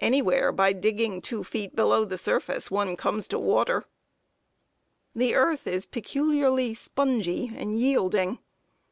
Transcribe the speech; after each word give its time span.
Anywhere, 0.00 0.50
by 0.50 0.72
digging 0.72 1.20
two 1.20 1.44
feet 1.44 1.76
below 1.76 2.04
the 2.04 2.18
surface, 2.18 2.72
one 2.72 2.96
comes 2.96 3.28
to 3.28 3.38
water. 3.38 3.84
The 5.14 5.36
earth 5.36 5.68
is 5.68 5.86
peculiarly 5.86 6.74
spongy 6.74 7.52
and 7.54 7.78
yielding. 7.78 8.40